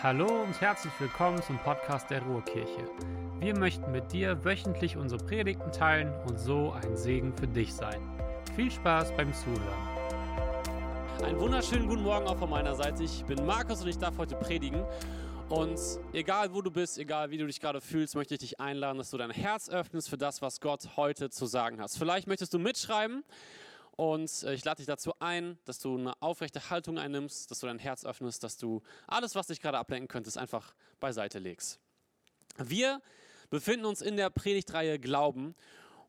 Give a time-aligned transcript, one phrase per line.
[0.00, 2.88] Hallo und herzlich willkommen zum Podcast der Ruhrkirche.
[3.40, 8.00] Wir möchten mit dir wöchentlich unsere Predigten teilen und so ein Segen für dich sein.
[8.54, 9.88] Viel Spaß beim Zuhören.
[11.24, 13.02] Einen wunderschönen guten Morgen auch von meiner Seite.
[13.02, 14.84] Ich bin Markus und ich darf heute predigen.
[15.48, 15.80] Und
[16.12, 19.10] egal wo du bist, egal wie du dich gerade fühlst, möchte ich dich einladen, dass
[19.10, 21.98] du dein Herz öffnest für das, was Gott heute zu sagen hast.
[21.98, 23.24] Vielleicht möchtest du mitschreiben
[23.98, 27.66] und äh, ich lade dich dazu ein, dass du eine aufrechte Haltung einnimmst, dass du
[27.66, 31.80] dein Herz öffnest, dass du alles, was dich gerade ablenken könntest, einfach beiseite legst.
[32.58, 33.02] Wir
[33.50, 35.56] befinden uns in der Predigtreihe Glauben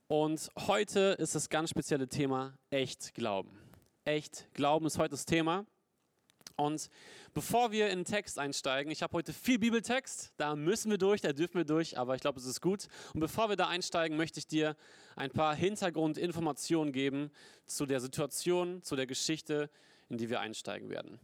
[0.07, 3.57] und heute ist das ganz spezielle Thema echt Glauben.
[4.05, 5.65] Echt Glauben ist heute das Thema.
[6.59, 6.89] Und
[7.33, 11.21] bevor wir in den Text einsteigen, ich habe heute viel Bibeltext, da müssen wir durch,
[11.21, 12.87] da dürfen wir durch, aber ich glaube, es ist gut.
[13.13, 14.75] Und bevor wir da einsteigen, möchte ich dir
[15.15, 17.31] ein paar Hintergrundinformationen geben
[17.65, 19.69] zu der Situation, zu der Geschichte,
[20.09, 21.19] in die wir einsteigen werden.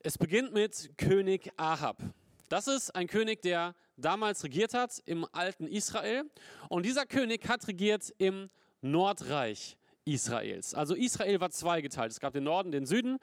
[0.00, 2.02] Es beginnt mit König Ahab.
[2.48, 6.24] Das ist ein König, der damals regiert hat im alten Israel.
[6.68, 10.74] Und dieser König hat regiert im Nordreich Israels.
[10.74, 12.12] Also Israel war zweigeteilt.
[12.12, 13.18] Es gab den Norden, den Süden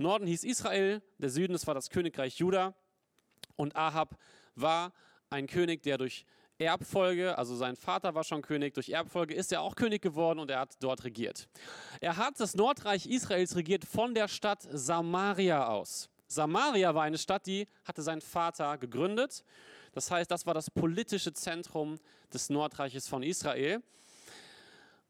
[0.00, 2.74] Norden hieß Israel, der Süden, das war das Königreich Juda.
[3.56, 4.16] Und Ahab
[4.54, 4.92] war
[5.28, 6.24] ein König, der durch
[6.58, 10.50] Erbfolge, also sein Vater war schon König, durch Erbfolge ist er auch König geworden und
[10.50, 11.48] er hat dort regiert.
[12.00, 16.10] Er hat das Nordreich Israels regiert von der Stadt Samaria aus.
[16.28, 19.44] Samaria war eine Stadt, die hatte sein Vater gegründet.
[19.92, 21.98] Das heißt, das war das politische Zentrum
[22.32, 23.82] des Nordreiches von Israel.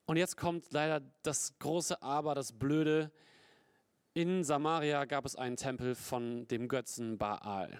[0.06, 3.10] Und jetzt kommt leider das große Aber, das Blöde.
[4.12, 7.78] In Samaria gab es einen Tempel von dem Götzen Baal.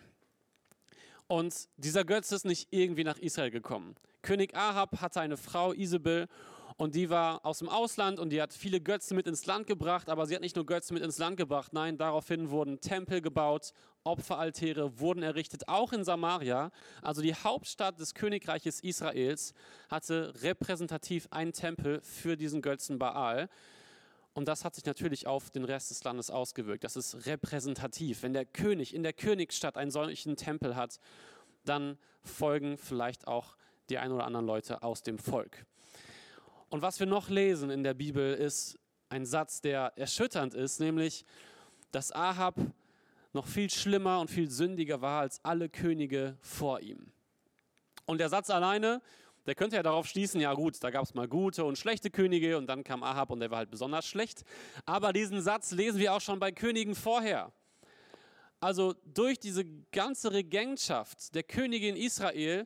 [1.26, 3.96] Und dieser Götze ist nicht irgendwie nach Israel gekommen.
[4.22, 6.28] König Ahab hatte eine Frau, Isabel,
[6.76, 10.08] und die war aus dem Ausland und die hat viele Götzen mit ins Land gebracht,
[10.08, 13.72] aber sie hat nicht nur Götzen mit ins Land gebracht, nein, daraufhin wurden Tempel gebaut,
[14.04, 16.70] Opferaltäre wurden errichtet, auch in Samaria.
[17.02, 19.52] Also die Hauptstadt des Königreiches Israels
[19.90, 23.48] hatte repräsentativ einen Tempel für diesen Götzen Baal.
[24.32, 26.84] Und das hat sich natürlich auf den Rest des Landes ausgewirkt.
[26.84, 28.22] Das ist repräsentativ.
[28.22, 31.00] Wenn der König in der Königsstadt einen solchen Tempel hat,
[31.64, 33.56] dann folgen vielleicht auch
[33.88, 35.66] die ein oder anderen Leute aus dem Volk.
[36.68, 41.24] Und was wir noch lesen in der Bibel ist ein Satz, der erschütternd ist, nämlich,
[41.90, 42.54] dass Ahab
[43.32, 47.12] noch viel schlimmer und viel sündiger war als alle Könige vor ihm.
[48.06, 49.02] Und der Satz alleine
[49.50, 52.56] der könnte ja darauf schließen, ja gut, da gab es mal gute und schlechte Könige
[52.56, 54.44] und dann kam Ahab und der war halt besonders schlecht.
[54.86, 57.52] Aber diesen Satz lesen wir auch schon bei Königen vorher.
[58.60, 62.64] Also durch diese ganze Regentschaft der Königin Israel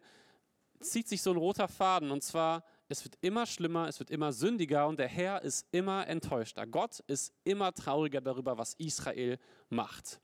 [0.79, 4.35] zieht sich so ein roter Faden und zwar, es wird immer schlimmer, es wird immer
[4.35, 6.67] sündiger und der Herr ist immer enttäuschter.
[6.67, 9.39] Gott ist immer trauriger darüber, was Israel
[9.71, 10.21] macht.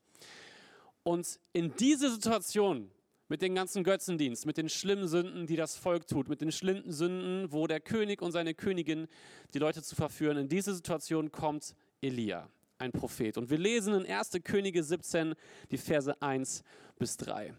[1.04, 2.91] Und in diese Situation
[3.30, 6.91] mit dem ganzen Götzendienst, mit den schlimmen Sünden, die das Volk tut, mit den schlimmen
[6.91, 9.06] Sünden, wo der König und seine Königin
[9.54, 10.36] die Leute zu verführen.
[10.36, 13.38] In diese Situation kommt Elia, ein Prophet.
[13.38, 14.32] Und wir lesen in 1.
[14.42, 15.34] Könige 17
[15.70, 16.64] die Verse 1
[16.98, 17.54] bis 3.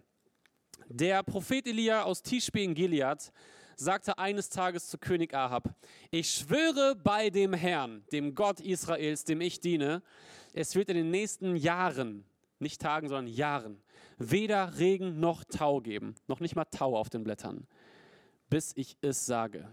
[0.90, 3.32] Der Prophet Elia aus Tischbe in Gilead
[3.78, 5.74] sagte eines Tages zu König Ahab,
[6.12, 10.04] ich schwöre bei dem Herrn, dem Gott Israels, dem ich diene,
[10.52, 12.26] es wird in den nächsten Jahren
[12.60, 13.82] nicht Tagen, sondern Jahren,
[14.30, 17.68] weder Regen noch Tau geben, noch nicht mal Tau auf den Blättern,
[18.50, 19.68] bis ich es sage.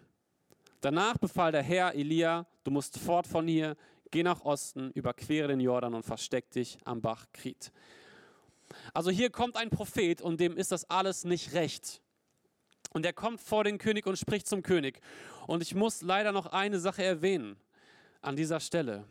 [0.81, 3.77] Danach befahl der Herr Elia, du musst fort von hier,
[4.11, 7.73] geh nach Osten, überquere den Jordan und versteck dich am Bach Krit.
[8.95, 12.01] Also hier kommt ein Prophet und dem ist das alles nicht recht.
[12.93, 15.01] Und er kommt vor den König und spricht zum König.
[15.47, 17.57] Und ich muss leider noch eine Sache erwähnen
[18.23, 19.05] an dieser Stelle.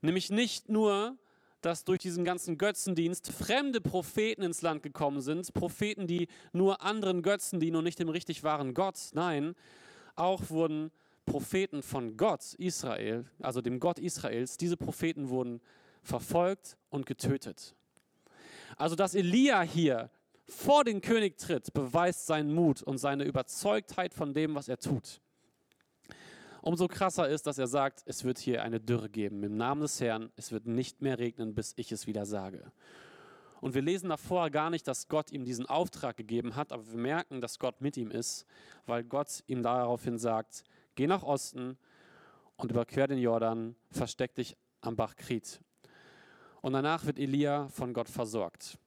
[0.00, 1.16] Nämlich nicht nur,
[1.64, 7.22] dass durch diesen ganzen Götzendienst fremde Propheten ins Land gekommen sind, Propheten, die nur anderen
[7.22, 8.98] Götzen dienen und nicht dem richtig wahren Gott.
[9.12, 9.54] Nein,
[10.14, 10.90] auch wurden
[11.24, 15.62] Propheten von Gott, Israel, also dem Gott Israels, diese Propheten wurden
[16.02, 17.74] verfolgt und getötet.
[18.76, 20.10] Also, dass Elia hier
[20.46, 25.22] vor den König tritt, beweist seinen Mut und seine Überzeugtheit von dem, was er tut.
[26.66, 29.42] Umso krasser ist, dass er sagt, es wird hier eine Dürre geben.
[29.42, 32.72] Im Namen des Herrn, es wird nicht mehr regnen, bis ich es wieder sage.
[33.60, 36.96] Und wir lesen davor gar nicht, dass Gott ihm diesen Auftrag gegeben hat, aber wir
[36.96, 38.46] merken, dass Gott mit ihm ist,
[38.86, 40.64] weil Gott ihm daraufhin sagt,
[40.94, 41.76] geh nach Osten
[42.56, 45.60] und überquer den Jordan, versteck dich am Bach Krit.
[46.62, 48.78] Und danach wird Elia von Gott versorgt.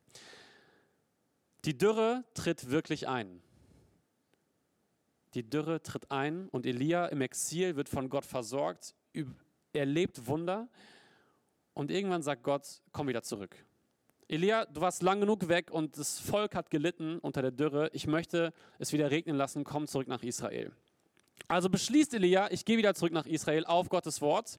[1.63, 3.43] Die Dürre tritt wirklich ein.
[5.33, 8.95] Die Dürre tritt ein und Elia im Exil wird von Gott versorgt,
[9.73, 10.67] erlebt Wunder
[11.73, 13.55] und irgendwann sagt Gott, komm wieder zurück.
[14.29, 17.89] Elia, du warst lang genug weg und das Volk hat gelitten unter der Dürre.
[17.93, 20.71] Ich möchte es wieder regnen lassen, komm zurück nach Israel.
[21.47, 24.57] Also beschließt Elia, ich gehe wieder zurück nach Israel auf Gottes Wort.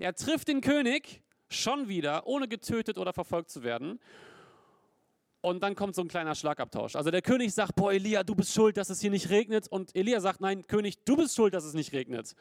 [0.00, 4.00] Er trifft den König schon wieder, ohne getötet oder verfolgt zu werden.
[5.44, 6.96] Und dann kommt so ein kleiner Schlagabtausch.
[6.96, 9.68] Also der König sagt, boah Elia, du bist schuld, dass es hier nicht regnet.
[9.68, 12.34] Und Elia sagt, nein König, du bist schuld, dass es nicht regnet.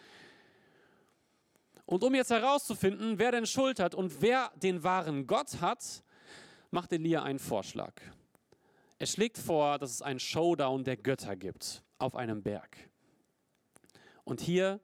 [1.85, 6.01] Und um jetzt herauszufinden, wer denn Schuld hat und wer den wahren Gott hat,
[6.71, 7.93] macht Elia einen Vorschlag.
[8.99, 12.77] Er schlägt vor, dass es einen Showdown der Götter gibt auf einem Berg.
[14.23, 14.79] Und hier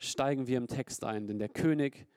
[0.00, 2.08] steigen wir im Text ein, denn der König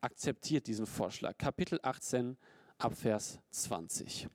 [0.00, 1.38] akzeptiert diesen Vorschlag.
[1.38, 2.36] Kapitel 18
[2.78, 4.28] Abvers 20.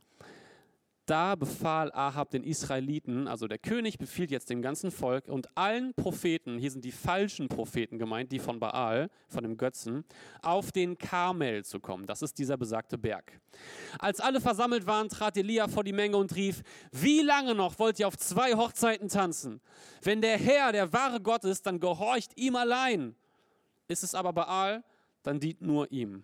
[1.05, 5.93] Da befahl Ahab den Israeliten, also der König befiehlt jetzt dem ganzen Volk und allen
[5.93, 10.03] Propheten, hier sind die falschen Propheten gemeint, die von Baal, von dem Götzen,
[10.41, 12.07] auf den Karmel zu kommen.
[12.07, 13.39] Das ist dieser besagte Berg.
[13.99, 17.99] Als alle versammelt waren, trat Elia vor die Menge und rief, wie lange noch wollt
[17.99, 19.61] ihr auf zwei Hochzeiten tanzen?
[20.01, 23.15] Wenn der Herr der wahre Gott ist, dann gehorcht ihm allein.
[23.87, 24.83] Ist es aber Baal,
[25.21, 26.23] dann dient nur ihm.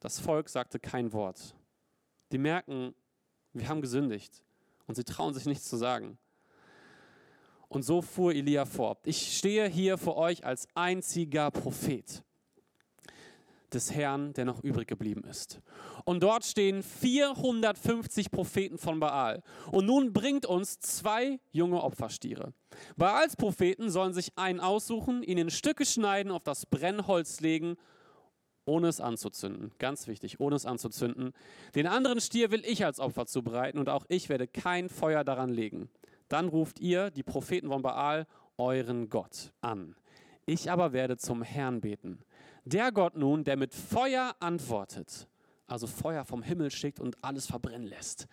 [0.00, 1.54] Das Volk sagte kein Wort.
[2.32, 2.94] Die merken,
[3.54, 4.42] wir haben gesündigt.
[4.86, 6.18] Und sie trauen sich nichts zu sagen.
[7.68, 9.06] Und so fuhr Elia fort.
[9.06, 12.22] Ich stehe hier vor euch als einziger Prophet
[13.72, 15.60] des Herrn, der noch übrig geblieben ist.
[16.04, 19.42] Und dort stehen 450 Propheten von Baal.
[19.72, 22.52] Und nun bringt uns zwei junge Opferstiere.
[22.96, 27.76] Baals Propheten sollen sich einen aussuchen, ihn in Stücke schneiden, auf das Brennholz legen
[28.66, 29.72] ohne es anzuzünden.
[29.78, 31.32] Ganz wichtig, ohne es anzuzünden.
[31.74, 35.50] Den anderen Stier will ich als Opfer zubereiten und auch ich werde kein Feuer daran
[35.50, 35.88] legen.
[36.28, 38.26] Dann ruft ihr, die Propheten von Baal,
[38.56, 39.94] euren Gott an.
[40.46, 42.18] Ich aber werde zum Herrn beten.
[42.64, 45.28] Der Gott nun, der mit Feuer antwortet,
[45.66, 48.26] also Feuer vom Himmel schickt und alles verbrennen lässt,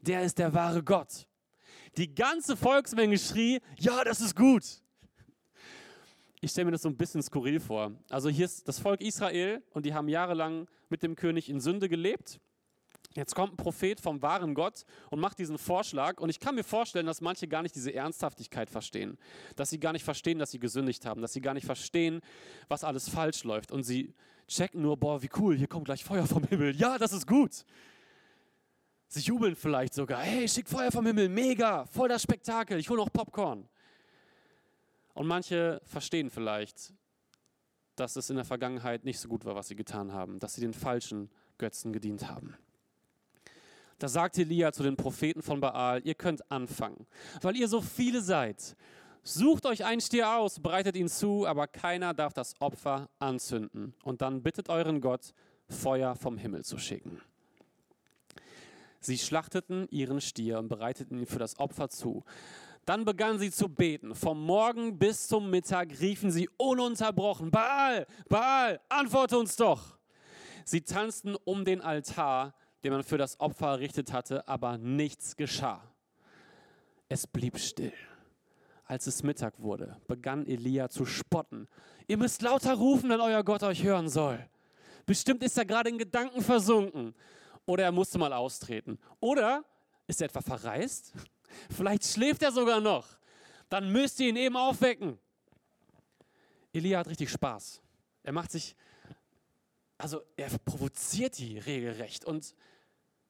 [0.00, 1.26] der ist der wahre Gott.
[1.96, 4.81] Die ganze Volksmenge schrie, ja, das ist gut
[6.42, 7.92] ich stelle mir das so ein bisschen skurril vor.
[8.10, 11.88] Also hier ist das Volk Israel und die haben jahrelang mit dem König in Sünde
[11.88, 12.40] gelebt.
[13.14, 16.18] Jetzt kommt ein Prophet vom wahren Gott und macht diesen Vorschlag.
[16.20, 19.18] Und ich kann mir vorstellen, dass manche gar nicht diese Ernsthaftigkeit verstehen.
[19.54, 21.22] Dass sie gar nicht verstehen, dass sie gesündigt haben.
[21.22, 22.20] Dass sie gar nicht verstehen,
[22.68, 23.70] was alles falsch läuft.
[23.70, 24.12] Und sie
[24.48, 26.74] checken nur, boah, wie cool, hier kommt gleich Feuer vom Himmel.
[26.74, 27.64] Ja, das ist gut.
[29.06, 30.22] Sie jubeln vielleicht sogar.
[30.22, 32.80] Hey, schick Feuer vom Himmel, mega, voll das Spektakel.
[32.80, 33.68] Ich hole noch Popcorn.
[35.14, 36.94] Und manche verstehen vielleicht,
[37.96, 40.60] dass es in der Vergangenheit nicht so gut war, was sie getan haben, dass sie
[40.60, 42.56] den falschen Götzen gedient haben.
[43.98, 47.06] Da sagt Elia zu den Propheten von Baal, ihr könnt anfangen,
[47.40, 48.76] weil ihr so viele seid.
[49.22, 53.94] Sucht euch einen Stier aus, bereitet ihn zu, aber keiner darf das Opfer anzünden.
[54.02, 55.32] Und dann bittet euren Gott,
[55.68, 57.20] Feuer vom Himmel zu schicken.
[58.98, 62.24] Sie schlachteten ihren Stier und bereiteten ihn für das Opfer zu.
[62.84, 64.14] Dann begannen sie zu beten.
[64.14, 69.98] Vom Morgen bis zum Mittag riefen sie ununterbrochen, Baal, Baal, antworte uns doch.
[70.64, 75.82] Sie tanzten um den Altar, den man für das Opfer errichtet hatte, aber nichts geschah.
[77.08, 77.92] Es blieb still.
[78.84, 81.68] Als es Mittag wurde, begann Elia zu spotten.
[82.08, 84.44] Ihr müsst lauter rufen, wenn euer Gott euch hören soll.
[85.06, 87.14] Bestimmt ist er gerade in Gedanken versunken.
[87.64, 88.98] Oder er musste mal austreten.
[89.20, 89.64] Oder
[90.06, 91.12] ist er etwa verreist?
[91.74, 93.06] Vielleicht schläft er sogar noch.
[93.68, 95.18] Dann müsst ihr ihn eben aufwecken.
[96.72, 97.80] Elia hat richtig Spaß.
[98.22, 98.76] Er macht sich,
[99.98, 102.54] also er provoziert die regelrecht und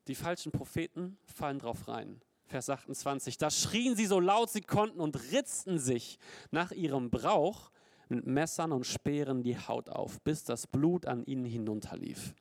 [0.08, 2.20] die falschen Propheten fallen drauf rein.
[2.46, 3.38] Vers 28.
[3.38, 6.18] Da schrien sie so laut sie konnten und ritzten sich
[6.50, 7.70] nach ihrem Brauch
[8.08, 12.34] mit Messern und Speeren die Haut auf, bis das Blut an ihnen hinunterlief.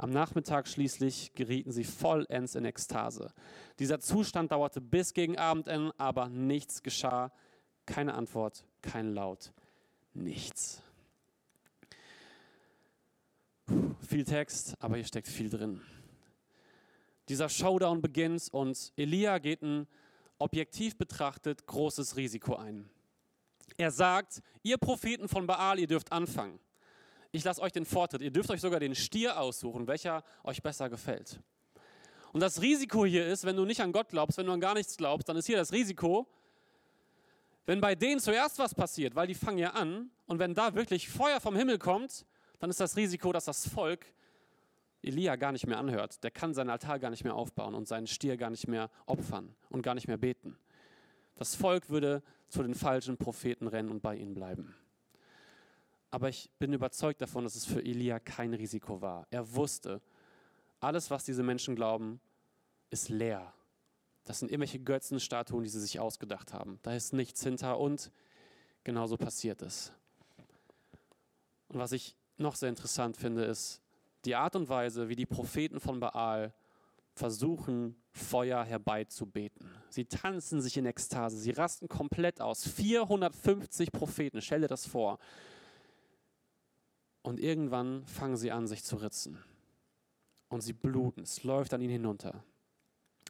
[0.00, 3.34] Am Nachmittag schließlich gerieten sie vollends in Ekstase.
[3.78, 7.30] Dieser Zustand dauerte bis gegen Abendende, aber nichts geschah.
[7.84, 9.52] Keine Antwort, kein Laut,
[10.14, 10.82] nichts.
[14.00, 15.82] Viel Text, aber hier steckt viel drin.
[17.28, 19.86] Dieser Showdown beginnt und Elia geht ein
[20.38, 22.88] objektiv betrachtet großes Risiko ein.
[23.76, 26.58] Er sagt, ihr Propheten von Baal, ihr dürft anfangen
[27.32, 28.22] ich lasse euch den Vortritt.
[28.22, 31.40] Ihr dürft euch sogar den Stier aussuchen, welcher euch besser gefällt.
[32.32, 34.74] Und das Risiko hier ist, wenn du nicht an Gott glaubst, wenn du an gar
[34.74, 36.28] nichts glaubst, dann ist hier das Risiko,
[37.66, 41.08] wenn bei denen zuerst was passiert, weil die fangen ja an, und wenn da wirklich
[41.08, 42.24] Feuer vom Himmel kommt,
[42.60, 44.06] dann ist das Risiko, dass das Volk
[45.02, 46.22] Elia gar nicht mehr anhört.
[46.22, 49.54] Der kann seinen Altar gar nicht mehr aufbauen und seinen Stier gar nicht mehr opfern
[49.70, 50.58] und gar nicht mehr beten.
[51.36, 54.74] Das Volk würde zu den falschen Propheten rennen und bei ihnen bleiben.
[56.10, 59.26] Aber ich bin überzeugt davon, dass es für Elia kein Risiko war.
[59.30, 60.00] Er wusste,
[60.80, 62.20] alles, was diese Menschen glauben,
[62.90, 63.52] ist leer.
[64.24, 66.78] Das sind irgendwelche Götzenstatuen, die sie sich ausgedacht haben.
[66.82, 68.10] Da ist nichts hinter und
[68.84, 69.92] genauso passiert es.
[71.68, 73.80] Und was ich noch sehr interessant finde, ist
[74.24, 76.52] die Art und Weise, wie die Propheten von Baal
[77.14, 79.70] versuchen, Feuer herbeizubeten.
[79.88, 82.66] Sie tanzen sich in Ekstase, sie rasten komplett aus.
[82.66, 85.18] 450 Propheten, stell dir das vor.
[87.22, 89.38] Und irgendwann fangen sie an, sich zu ritzen.
[90.48, 92.42] Und sie bluten, es läuft an ihnen hinunter.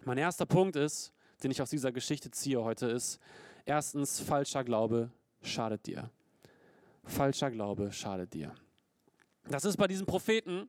[0.05, 3.19] Mein erster Punkt ist, den ich aus dieser Geschichte ziehe heute, ist,
[3.67, 5.11] erstens, falscher Glaube
[5.43, 6.11] schadet dir.
[7.05, 8.55] Falscher Glaube schadet dir.
[9.49, 10.69] Das ist bei diesen Propheten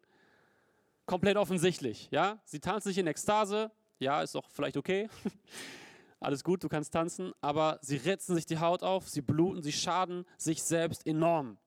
[1.06, 2.10] komplett offensichtlich.
[2.12, 2.42] Ja?
[2.46, 3.72] Sie tanzen sich in Ekstase.
[4.00, 5.10] Ja, ist doch vielleicht okay.
[6.20, 7.34] Alles gut, du kannst tanzen.
[7.42, 11.58] Aber sie ritzen sich die Haut auf, sie bluten, sie schaden sich selbst enorm.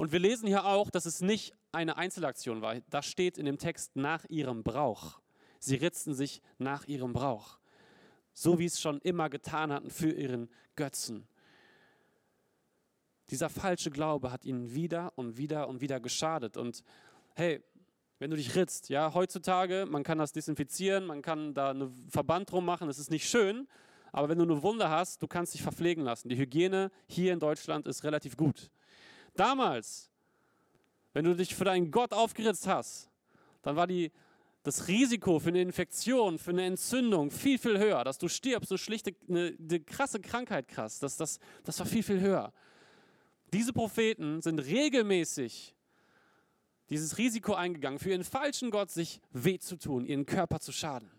[0.00, 2.80] Und wir lesen hier auch, dass es nicht eine Einzelaktion war.
[2.88, 5.20] Das steht in dem Text nach ihrem Brauch.
[5.58, 7.58] Sie ritzten sich nach ihrem Brauch.
[8.32, 11.28] So wie es schon immer getan hatten für ihren Götzen.
[13.28, 16.56] Dieser falsche Glaube hat ihnen wieder und wieder und wieder geschadet.
[16.56, 16.82] Und
[17.34, 17.62] hey,
[18.20, 22.50] wenn du dich ritzt, ja, heutzutage, man kann das desinfizieren, man kann da einen Verband
[22.50, 23.68] drum machen, das ist nicht schön,
[24.12, 26.30] aber wenn du eine Wunde hast, du kannst dich verpflegen lassen.
[26.30, 28.70] Die Hygiene hier in Deutschland ist relativ gut.
[29.34, 30.10] Damals,
[31.12, 33.10] wenn du dich für deinen Gott aufgeritzt hast,
[33.62, 34.10] dann war die,
[34.62, 38.04] das Risiko für eine Infektion, für eine Entzündung viel, viel höher.
[38.04, 42.02] Dass du stirbst, eine schlichte, eine, eine krasse Krankheit krass, das, das, das war viel,
[42.02, 42.52] viel höher.
[43.52, 45.74] Diese Propheten sind regelmäßig
[46.88, 51.10] dieses Risiko eingegangen, für ihren falschen Gott sich weh zu tun, ihren Körper zu schaden.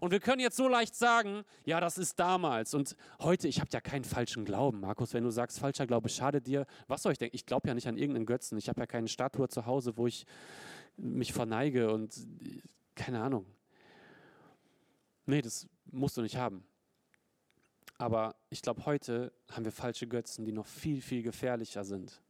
[0.00, 2.74] Und wir können jetzt so leicht sagen, ja, das ist damals.
[2.74, 5.12] Und heute, ich habe ja keinen falschen Glauben, Markus.
[5.12, 7.36] Wenn du sagst, falscher Glaube schadet dir, was soll ich denken?
[7.36, 8.56] Ich glaube ja nicht an irgendeinen Götzen.
[8.56, 10.24] Ich habe ja keine Statue zu Hause, wo ich
[10.96, 12.14] mich verneige und
[12.94, 13.46] keine Ahnung.
[15.26, 16.64] Nee, das musst du nicht haben.
[17.98, 22.22] Aber ich glaube, heute haben wir falsche Götzen, die noch viel, viel gefährlicher sind,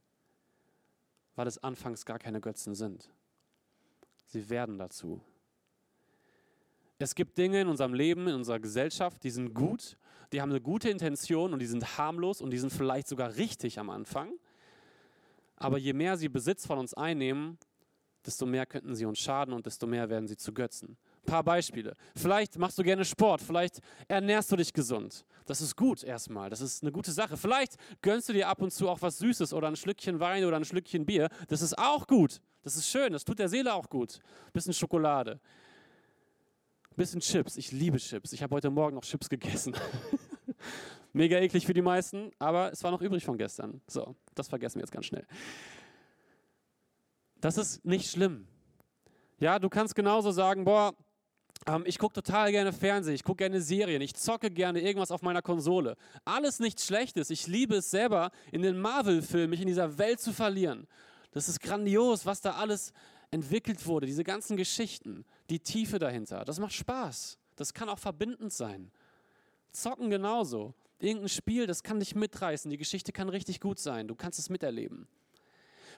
[1.35, 3.09] weil es anfangs gar keine Götzen sind.
[4.25, 5.21] Sie werden dazu.
[7.01, 9.97] Es gibt Dinge in unserem Leben, in unserer Gesellschaft, die sind gut,
[10.31, 13.79] die haben eine gute Intention und die sind harmlos und die sind vielleicht sogar richtig
[13.79, 14.31] am Anfang.
[15.57, 17.57] Aber je mehr sie Besitz von uns einnehmen,
[18.25, 20.95] desto mehr könnten sie uns schaden und desto mehr werden sie zu Götzen.
[21.23, 21.95] Ein paar Beispiele.
[22.15, 25.25] Vielleicht machst du gerne Sport, vielleicht ernährst du dich gesund.
[25.45, 27.35] Das ist gut erstmal, das ist eine gute Sache.
[27.35, 30.57] Vielleicht gönnst du dir ab und zu auch was Süßes oder ein Schlückchen Wein oder
[30.57, 31.29] ein Schlückchen Bier.
[31.47, 32.41] Das ist auch gut.
[32.63, 34.19] Das ist schön, das tut der Seele auch gut.
[34.53, 35.39] Bisschen Schokolade.
[37.01, 37.57] Bisschen Chips.
[37.57, 38.31] Ich liebe Chips.
[38.31, 39.75] Ich habe heute Morgen noch Chips gegessen.
[41.13, 43.81] Mega eklig für die meisten, aber es war noch übrig von gestern.
[43.87, 45.25] So, das vergessen wir jetzt ganz schnell.
[47.39, 48.47] Das ist nicht schlimm.
[49.39, 50.93] Ja, du kannst genauso sagen, boah,
[51.65, 55.23] ähm, ich gucke total gerne Fernsehen, ich gucke gerne Serien, ich zocke gerne irgendwas auf
[55.23, 55.97] meiner Konsole.
[56.23, 57.31] Alles nichts Schlechtes.
[57.31, 60.85] Ich liebe es selber, in den Marvel-Filmen mich in dieser Welt zu verlieren.
[61.31, 62.93] Das ist grandios, was da alles
[63.31, 66.45] entwickelt wurde, diese ganzen Geschichten, die Tiefe dahinter.
[66.45, 67.37] Das macht Spaß.
[67.55, 68.91] Das kann auch verbindend sein.
[69.71, 70.73] Zocken genauso.
[70.99, 72.69] Irgendein Spiel, das kann dich mitreißen.
[72.69, 74.07] Die Geschichte kann richtig gut sein.
[74.07, 75.07] Du kannst es miterleben.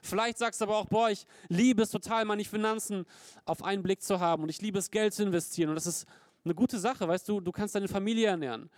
[0.02, 3.06] Vielleicht sagst du aber auch, boah, ich liebe es total, meine Finanzen
[3.44, 5.70] auf einen Blick zu haben und ich liebe es, Geld zu investieren.
[5.70, 6.06] Und das ist
[6.44, 8.70] eine gute Sache, weißt du, du kannst deine Familie ernähren.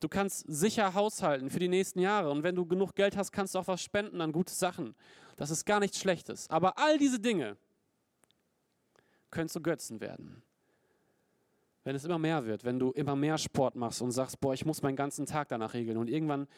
[0.00, 2.30] Du kannst sicher haushalten für die nächsten Jahre.
[2.30, 4.94] Und wenn du genug Geld hast, kannst du auch was spenden an gute Sachen.
[5.36, 6.50] Das ist gar nichts Schlechtes.
[6.50, 7.56] Aber all diese Dinge
[9.30, 10.42] können zu Götzen werden.
[11.84, 14.66] Wenn es immer mehr wird, wenn du immer mehr Sport machst und sagst, boah, ich
[14.66, 15.98] muss meinen ganzen Tag danach regeln.
[15.98, 16.48] Und irgendwann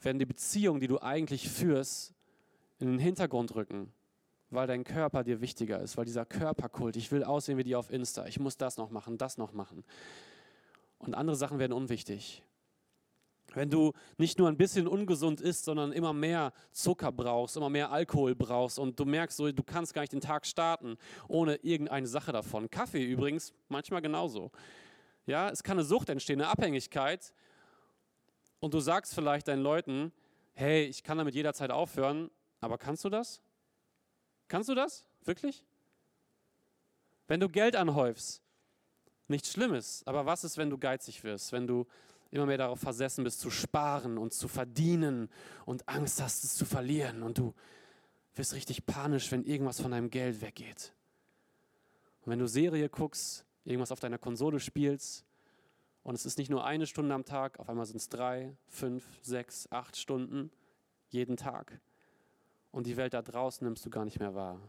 [0.00, 2.14] werden die Beziehungen, die du eigentlich führst,
[2.78, 3.92] in den Hintergrund rücken,
[4.50, 7.90] weil dein Körper dir wichtiger ist, weil dieser Körperkult, ich will aussehen wie die auf
[7.90, 9.84] Insta, ich muss das noch machen, das noch machen.
[10.98, 12.42] Und andere Sachen werden unwichtig.
[13.54, 17.90] Wenn du nicht nur ein bisschen ungesund isst, sondern immer mehr Zucker brauchst, immer mehr
[17.90, 20.96] Alkohol brauchst und du merkst, du kannst gar nicht den Tag starten
[21.28, 22.70] ohne irgendeine Sache davon.
[22.70, 24.50] Kaffee übrigens manchmal genauso.
[25.26, 27.32] Ja, es kann eine Sucht entstehen, eine Abhängigkeit.
[28.60, 30.12] Und du sagst vielleicht deinen Leuten,
[30.54, 32.30] hey, ich kann damit jederzeit aufhören,
[32.60, 33.40] aber kannst du das?
[34.48, 35.06] Kannst du das?
[35.24, 35.64] Wirklich?
[37.26, 38.42] Wenn du Geld anhäufst,
[39.28, 40.02] nichts Schlimmes.
[40.06, 41.52] Aber was ist, wenn du geizig wirst?
[41.52, 41.86] Wenn du
[42.34, 45.30] immer mehr darauf versessen bist, zu sparen und zu verdienen
[45.64, 47.54] und Angst hast, es zu verlieren und du
[48.34, 50.92] wirst richtig panisch, wenn irgendwas von deinem Geld weggeht.
[52.22, 55.24] Und wenn du Serie guckst, irgendwas auf deiner Konsole spielst
[56.02, 59.04] und es ist nicht nur eine Stunde am Tag, auf einmal sind es drei, fünf,
[59.22, 60.50] sechs, acht Stunden
[61.10, 61.80] jeden Tag
[62.72, 64.60] und die Welt da draußen nimmst du gar nicht mehr wahr.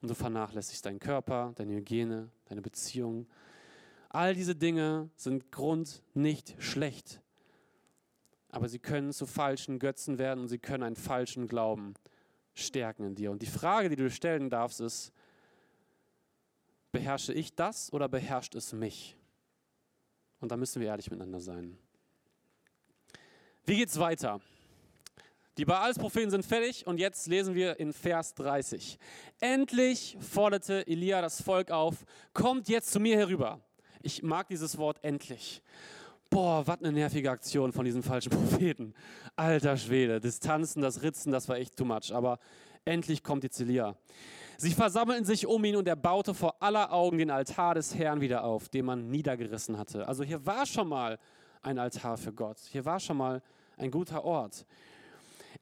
[0.00, 3.26] und du vernachlässigst deinen Körper, deine Hygiene, deine Beziehung.
[4.12, 7.22] All diese Dinge sind Grund nicht schlecht,
[8.50, 11.94] aber sie können zu falschen Götzen werden und sie können einen falschen Glauben
[12.52, 13.30] stärken in dir.
[13.30, 15.12] Und die Frage, die du stellen darfst, ist,
[16.90, 19.16] beherrsche ich das oder beherrscht es mich?
[20.40, 21.78] Und da müssen wir ehrlich miteinander sein.
[23.64, 24.42] Wie geht's weiter?
[25.56, 28.98] Die Baals-Propheten sind fertig und jetzt lesen wir in Vers 30.
[29.40, 32.04] Endlich forderte Elia das Volk auf,
[32.34, 33.62] kommt jetzt zu mir herüber.
[34.02, 35.62] Ich mag dieses Wort endlich.
[36.28, 38.94] Boah, was eine nervige Aktion von diesen falschen Propheten.
[39.36, 42.12] Alter Schwede, das Tanzen, das Ritzen, das war echt too much.
[42.12, 42.38] Aber
[42.84, 43.96] endlich kommt jetzt Elia.
[44.56, 48.20] Sie versammelten sich um ihn und er baute vor aller Augen den Altar des Herrn
[48.20, 50.06] wieder auf, den man niedergerissen hatte.
[50.08, 51.18] Also hier war schon mal
[51.62, 52.58] ein Altar für Gott.
[52.70, 53.42] Hier war schon mal
[53.76, 54.66] ein guter Ort.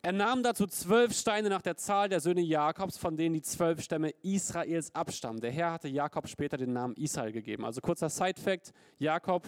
[0.03, 3.83] Er nahm dazu zwölf Steine nach der Zahl der Söhne Jakobs, von denen die zwölf
[3.83, 5.43] Stämme Israels abstammen.
[5.43, 7.67] Der Herr hatte Jakob später den Namen Israel gegeben.
[7.67, 9.47] Also kurzer Side-Fact: Jakob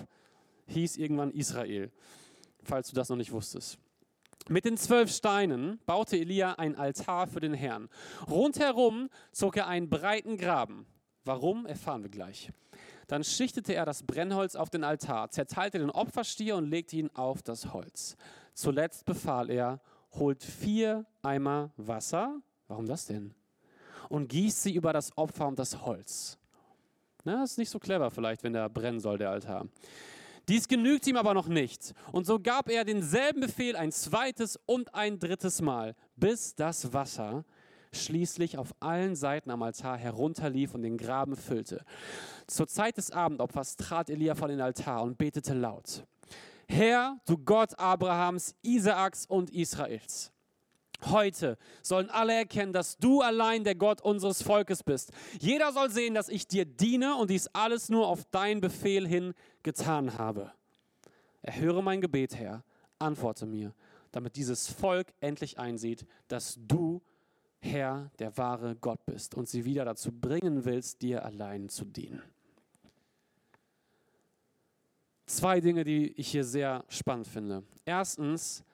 [0.67, 1.91] hieß irgendwann Israel,
[2.63, 3.79] falls du das noch nicht wusstest.
[4.49, 7.89] Mit den zwölf Steinen baute Elia ein Altar für den Herrn.
[8.29, 10.85] Rundherum zog er einen breiten Graben.
[11.25, 12.51] Warum, erfahren wir gleich.
[13.07, 17.43] Dann schichtete er das Brennholz auf den Altar, zerteilte den Opferstier und legte ihn auf
[17.43, 18.17] das Holz.
[18.53, 19.81] Zuletzt befahl er,
[20.15, 22.41] holt vier Eimer Wasser.
[22.69, 23.35] Warum das denn?
[24.09, 26.39] Und gießt sie über das Opfer und das Holz.
[27.25, 29.67] Na, das ist nicht so clever vielleicht, wenn der brennen soll, der Altar.
[30.49, 31.95] Dies genügt ihm aber noch nicht.
[32.11, 37.45] Und so gab er denselben Befehl ein zweites und ein drittes Mal, bis das Wasser
[37.93, 41.85] schließlich auf allen Seiten am Altar herunterlief und den Graben füllte.
[42.47, 46.05] Zur Zeit des Abendopfers trat Elia vor den Altar und betete laut.
[46.73, 50.33] Herr, du Gott Abrahams, Isaaks und Israels.
[51.05, 55.13] Heute sollen alle erkennen, dass du allein der Gott unseres Volkes bist.
[55.39, 59.35] Jeder soll sehen, dass ich dir diene und dies alles nur auf deinen Befehl hin
[59.63, 60.51] getan habe.
[61.43, 62.65] Erhöre mein Gebet, Herr,
[62.99, 63.75] antworte mir,
[64.11, 67.03] damit dieses Volk endlich einsieht, dass du,
[67.61, 72.23] Herr, der wahre Gott bist und sie wieder dazu bringen willst, dir allein zu dienen.
[75.27, 77.65] Zwei Dinge, die ich hier sehr spannend finde.
[77.85, 78.65] Erstens,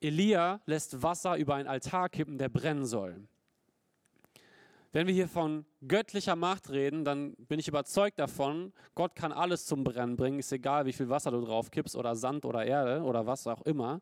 [0.00, 3.26] Elia lässt Wasser über einen Altar kippen, der brennen soll.
[4.92, 9.66] Wenn wir hier von göttlicher Macht reden, dann bin ich überzeugt davon, Gott kann alles
[9.66, 13.04] zum Brennen bringen, ist egal, wie viel Wasser du drauf kippst oder Sand oder Erde
[13.04, 14.00] oder was auch immer.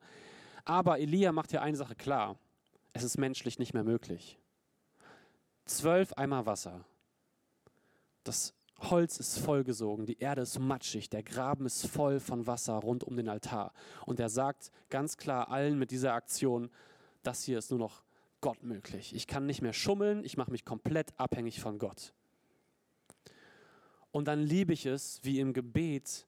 [0.65, 2.39] Aber Elia macht hier eine Sache klar,
[2.95, 4.39] es ist menschlich nicht mehr möglich.
[5.67, 6.85] Zwölf Eimer Wasser,
[8.25, 13.03] das Holz ist vollgesogen, die Erde ist matschig, der Graben ist voll von Wasser rund
[13.03, 13.73] um den Altar.
[14.07, 16.71] Und er sagt ganz klar allen mit dieser Aktion,
[17.23, 18.05] das hier ist nur noch
[18.41, 19.15] Gott möglich.
[19.15, 22.13] Ich kann nicht mehr schummeln, ich mache mich komplett abhängig von Gott.
[24.13, 26.27] Und dann liebe ich es, wie im Gebet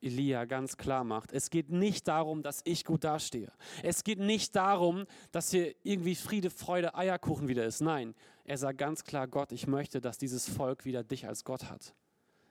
[0.00, 1.32] Elia ganz klar macht.
[1.32, 3.52] Es geht nicht darum, dass ich gut dastehe.
[3.82, 7.80] Es geht nicht darum, dass hier irgendwie Friede, Freude, Eierkuchen wieder ist.
[7.82, 8.14] Nein,
[8.50, 11.94] er sagt ganz klar, Gott, ich möchte, dass dieses Volk wieder dich als Gott hat.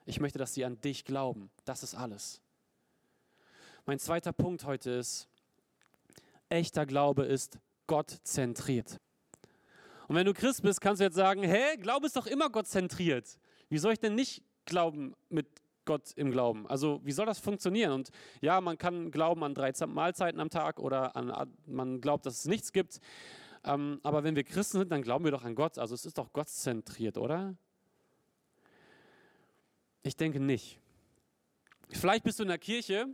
[0.06, 1.50] Ich möchte, dass sie an dich glauben.
[1.66, 2.40] Das ist alles.
[3.84, 5.28] Mein zweiter Punkt heute ist,
[6.48, 8.98] echter Glaube ist Gott zentriert.
[10.08, 12.66] Und wenn du Christ bist, kannst du jetzt sagen, hä, Glaube ist doch immer Gott
[12.66, 13.38] zentriert.
[13.68, 15.48] Wie soll ich denn nicht glauben mit
[15.84, 16.66] Gott im Glauben?
[16.66, 17.92] Also wie soll das funktionieren?
[17.92, 18.10] Und
[18.40, 22.44] ja, man kann glauben an drei Mahlzeiten am Tag oder an, man glaubt, dass es
[22.46, 23.00] nichts gibt.
[23.64, 25.78] Ähm, aber wenn wir Christen sind, dann glauben wir doch an Gott.
[25.78, 27.54] Also es ist doch Gott zentriert, oder?
[30.02, 30.78] Ich denke nicht.
[31.90, 33.08] Vielleicht bist du in der Kirche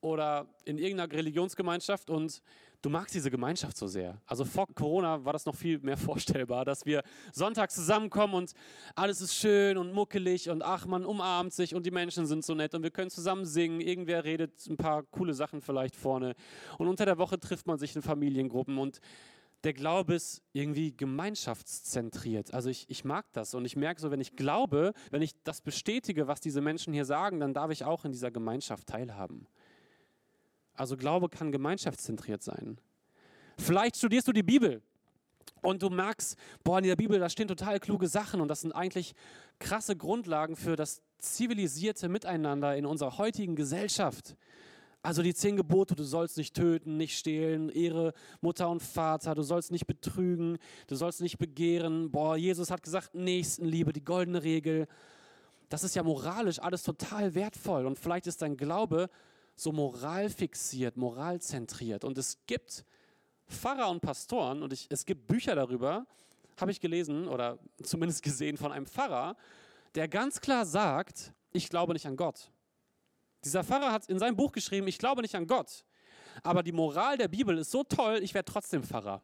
[0.00, 2.40] oder in irgendeiner Religionsgemeinschaft und
[2.80, 4.20] du magst diese Gemeinschaft so sehr.
[4.24, 7.02] Also vor Corona war das noch viel mehr vorstellbar, dass wir
[7.32, 8.52] sonntags zusammenkommen und
[8.94, 12.54] alles ist schön und muckelig und ach, man umarmt sich und die Menschen sind so
[12.54, 13.80] nett und wir können zusammen singen.
[13.80, 16.34] Irgendwer redet ein paar coole Sachen vielleicht vorne.
[16.78, 19.00] Und unter der Woche trifft man sich in Familiengruppen und
[19.64, 22.54] der Glaube ist irgendwie gemeinschaftszentriert.
[22.54, 25.60] Also ich, ich mag das und ich merke so, wenn ich glaube, wenn ich das
[25.60, 29.46] bestätige, was diese Menschen hier sagen, dann darf ich auch in dieser Gemeinschaft teilhaben.
[30.74, 32.80] Also Glaube kann gemeinschaftszentriert sein.
[33.58, 34.80] Vielleicht studierst du die Bibel
[35.62, 38.72] und du merkst, boah, in der Bibel, da stehen total kluge Sachen und das sind
[38.72, 39.14] eigentlich
[39.58, 44.36] krasse Grundlagen für das zivilisierte Miteinander in unserer heutigen Gesellschaft.
[45.02, 49.42] Also die zehn Gebote, du sollst nicht töten, nicht stehlen, Ehre Mutter und Vater, du
[49.42, 50.58] sollst nicht betrügen,
[50.88, 52.10] du sollst nicht begehren.
[52.10, 54.88] Boah, Jesus hat gesagt, Nächstenliebe, die goldene Regel.
[55.68, 59.08] Das ist ja moralisch alles total wertvoll und vielleicht ist dein Glaube
[59.54, 62.04] so moralfixiert, moralzentriert.
[62.04, 62.84] Und es gibt
[63.48, 66.06] Pfarrer und Pastoren und ich, es gibt Bücher darüber,
[66.60, 69.36] habe ich gelesen oder zumindest gesehen von einem Pfarrer,
[69.94, 72.50] der ganz klar sagt, ich glaube nicht an Gott.
[73.44, 75.84] Dieser Pfarrer hat in seinem Buch geschrieben, ich glaube nicht an Gott.
[76.42, 79.22] Aber die Moral der Bibel ist so toll, ich werde trotzdem Pfarrer.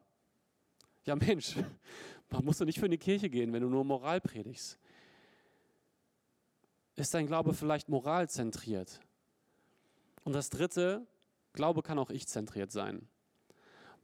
[1.05, 1.55] Ja Mensch,
[2.29, 4.79] man muss doch nicht für eine Kirche gehen, wenn du nur Moral predigst.
[6.95, 8.99] Ist dein Glaube vielleicht moralzentriert?
[10.23, 11.05] Und das Dritte,
[11.53, 13.07] Glaube kann auch ich zentriert sein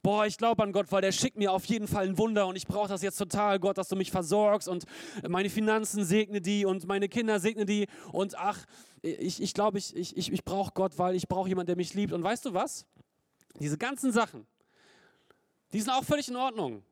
[0.02, 2.56] boah, ich glaube an Gott, weil der schickt mir auf jeden Fall ein Wunder und
[2.56, 4.84] ich brauche das jetzt total, Gott, dass du mich versorgst und
[5.28, 8.66] meine Finanzen segne die und meine Kinder segne die und ach,
[9.02, 12.12] ich, ich glaube, ich, ich, ich brauche Gott, weil ich brauche jemanden, der mich liebt.
[12.12, 12.86] Und weißt du was?
[13.58, 14.46] Diese ganzen Sachen,
[15.72, 16.84] die sind auch völlig in Ordnung.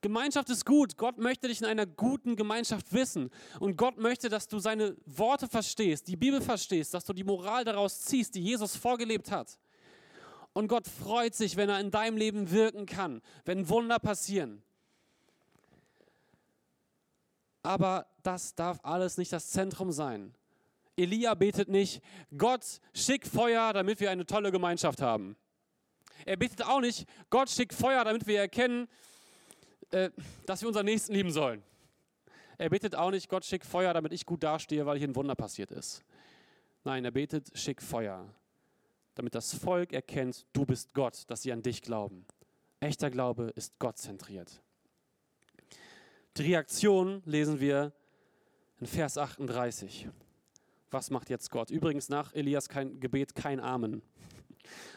[0.00, 0.96] Gemeinschaft ist gut.
[0.96, 3.30] Gott möchte dich in einer guten Gemeinschaft wissen.
[3.60, 7.64] Und Gott möchte, dass du seine Worte verstehst, die Bibel verstehst, dass du die Moral
[7.64, 9.58] daraus ziehst, die Jesus vorgelebt hat.
[10.52, 14.62] Und Gott freut sich, wenn er in deinem Leben wirken kann, wenn Wunder passieren.
[17.62, 20.34] Aber das darf alles nicht das Zentrum sein.
[20.96, 22.02] Elia betet nicht,
[22.36, 25.36] Gott, schick Feuer, damit wir eine tolle Gemeinschaft haben.
[26.26, 28.88] Er betet auch nicht, Gott, schick Feuer, damit wir erkennen,
[29.90, 30.10] äh,
[30.46, 31.62] dass wir unseren Nächsten lieben sollen.
[32.58, 35.34] Er betet auch nicht, Gott, schick Feuer, damit ich gut dastehe, weil hier ein Wunder
[35.34, 36.04] passiert ist.
[36.84, 38.28] Nein, er betet, schick Feuer,
[39.14, 42.26] damit das Volk erkennt, du bist Gott, dass sie an dich glauben.
[42.80, 44.62] Echter Glaube ist gottzentriert.
[46.36, 47.92] Die Reaktion lesen wir
[48.80, 50.08] in Vers 38.
[50.90, 51.70] Was macht jetzt Gott?
[51.70, 54.02] Übrigens nach Elias kein Gebet kein Amen.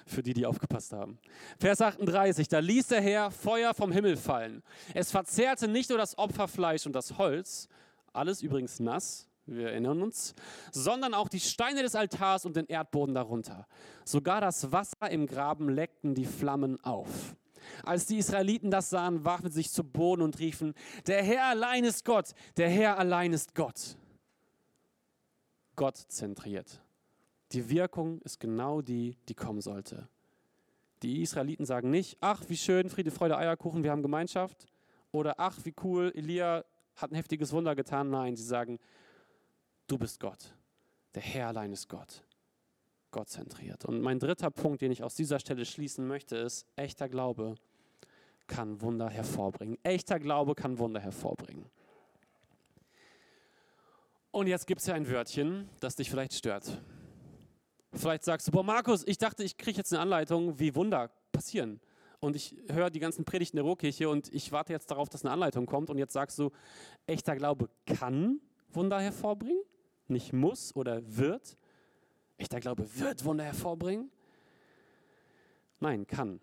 [0.05, 1.17] Für die, die aufgepasst haben.
[1.59, 4.63] Vers 38, da ließ der Herr Feuer vom Himmel fallen.
[4.93, 7.67] Es verzehrte nicht nur das Opferfleisch und das Holz,
[8.13, 10.33] alles übrigens nass, wir erinnern uns,
[10.71, 13.67] sondern auch die Steine des Altars und den Erdboden darunter.
[14.03, 17.35] Sogar das Wasser im Graben leckten die Flammen auf.
[17.83, 20.73] Als die Israeliten das sahen, warfen sie sich zu Boden und riefen,
[21.07, 23.97] der Herr allein ist Gott, der Herr allein ist Gott.
[25.75, 26.81] Gott zentriert.
[27.51, 30.07] Die Wirkung ist genau die, die kommen sollte.
[31.03, 34.65] Die Israeliten sagen nicht, ach, wie schön, Friede, Freude, Eierkuchen, wir haben Gemeinschaft.
[35.11, 38.09] Oder ach, wie cool, Elia hat ein heftiges Wunder getan.
[38.09, 38.79] Nein, sie sagen,
[39.87, 40.53] du bist Gott.
[41.13, 42.23] Der Herr allein ist Gott.
[43.11, 43.85] Gott zentriert.
[43.85, 47.55] Und mein dritter Punkt, den ich aus dieser Stelle schließen möchte, ist, echter Glaube
[48.47, 49.77] kann Wunder hervorbringen.
[49.83, 51.65] Echter Glaube kann Wunder hervorbringen.
[54.31, 56.81] Und jetzt gibt es ja ein Wörtchen, das dich vielleicht stört.
[57.93, 61.79] Vielleicht sagst du, boah Markus, ich dachte, ich kriege jetzt eine Anleitung, wie Wunder passieren.
[62.19, 65.31] Und ich höre die ganzen Predigten der Ruhrkirche und ich warte jetzt darauf, dass eine
[65.31, 65.89] Anleitung kommt.
[65.89, 66.51] Und jetzt sagst du,
[67.07, 68.41] echter Glaube kann
[68.73, 69.61] Wunder hervorbringen?
[70.09, 71.57] Nicht muss oder wird.
[72.37, 74.11] Echter Glaube wird Wunder hervorbringen.
[75.79, 76.41] Nein, kann.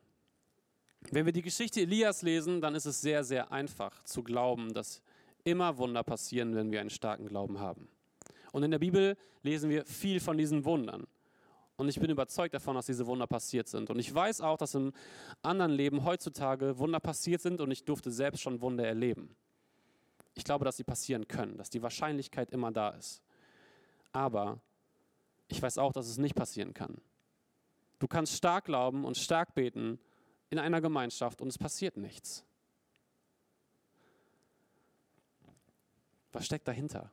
[1.11, 5.03] Wenn wir die Geschichte Elias lesen, dann ist es sehr, sehr einfach zu glauben, dass
[5.45, 7.89] immer Wunder passieren, wenn wir einen starken Glauben haben.
[8.53, 11.07] Und in der Bibel lesen wir viel von diesen Wundern.
[11.77, 13.91] Und ich bin überzeugt davon, dass diese Wunder passiert sind.
[13.91, 14.93] Und ich weiß auch, dass im
[15.43, 19.35] anderen Leben heutzutage Wunder passiert sind und ich durfte selbst schon Wunder erleben.
[20.35, 23.23] Ich glaube, dass sie passieren können, dass die Wahrscheinlichkeit immer da ist.
[24.13, 24.61] Aber
[25.49, 27.01] ich weiß auch, dass es nicht passieren kann.
[27.99, 29.99] Du kannst stark glauben und stark beten
[30.51, 32.45] in einer Gemeinschaft und es passiert nichts.
[36.33, 37.11] Was steckt dahinter?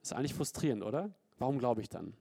[0.00, 1.10] Ist eigentlich frustrierend, oder?
[1.38, 2.16] Warum glaube ich dann?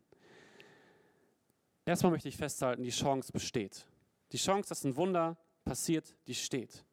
[1.86, 3.88] Erstmal möchte ich festhalten, die Chance besteht.
[4.32, 6.86] Die Chance, dass ein Wunder passiert, die steht.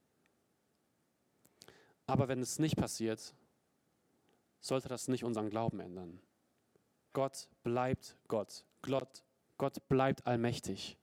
[2.07, 3.35] Aber wenn es nicht passiert,
[4.61, 6.21] sollte das nicht unseren Glauben ändern.
[7.19, 8.65] Gott bleibt Gott.
[8.81, 9.25] Gott,
[9.57, 10.97] Gott bleibt allmächtig.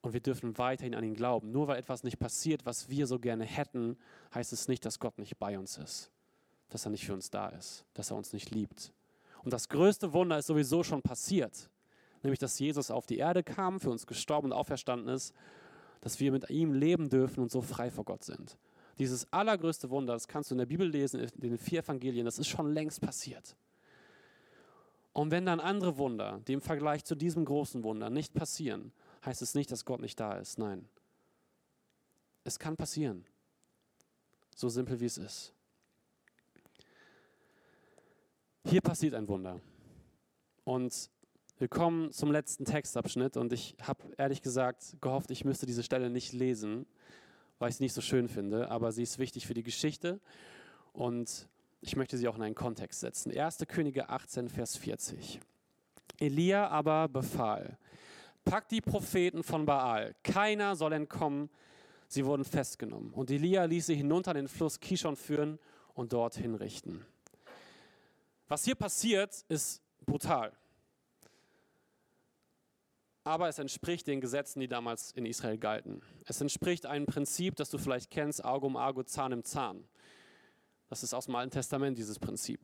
[0.00, 1.52] Und wir dürfen weiterhin an ihn glauben.
[1.52, 3.98] Nur weil etwas nicht passiert, was wir so gerne hätten,
[4.32, 6.10] heißt es nicht, dass Gott nicht bei uns ist.
[6.70, 7.84] Dass er nicht für uns da ist.
[7.92, 8.94] Dass er uns nicht liebt.
[9.44, 11.68] Und das größte Wunder ist sowieso schon passiert.
[12.22, 15.34] Nämlich, dass Jesus auf die Erde kam, für uns gestorben und auferstanden ist.
[16.00, 18.56] Dass wir mit ihm leben dürfen und so frei vor Gott sind.
[18.98, 22.38] Dieses allergrößte Wunder, das kannst du in der Bibel lesen, in den vier Evangelien, das
[22.38, 23.54] ist schon längst passiert.
[25.18, 28.92] Und wenn dann andere Wunder, die im Vergleich zu diesem großen Wunder nicht passieren,
[29.26, 30.60] heißt es nicht, dass Gott nicht da ist.
[30.60, 30.88] Nein.
[32.44, 33.24] Es kann passieren.
[34.54, 35.52] So simpel wie es ist.
[38.64, 39.60] Hier passiert ein Wunder.
[40.62, 41.10] Und
[41.58, 46.10] wir kommen zum letzten Textabschnitt und ich habe ehrlich gesagt gehofft, ich müsste diese Stelle
[46.10, 46.86] nicht lesen,
[47.58, 50.20] weil ich sie nicht so schön finde, aber sie ist wichtig für die Geschichte
[50.92, 51.48] und
[51.80, 53.36] ich möchte sie auch in einen Kontext setzen.
[53.36, 53.58] 1.
[53.68, 55.40] Könige 18, Vers 40.
[56.18, 57.78] Elia aber befahl,
[58.44, 61.50] packt die Propheten von Baal, keiner soll entkommen,
[62.08, 63.12] Sie wurden festgenommen.
[63.12, 65.58] Und Elia ließ sie hinunter den Fluss Kishon führen
[65.94, 67.04] und dort hinrichten.
[68.48, 70.52] Was hier passiert, ist brutal.
[73.24, 76.00] Aber es entspricht den Gesetzen, die damals in Israel galten.
[76.24, 79.84] Es entspricht einem Prinzip, das du vielleicht kennst, Auge um Auge, Zahn im Zahn.
[80.88, 82.60] Das ist aus dem Alten Testament dieses Prinzip.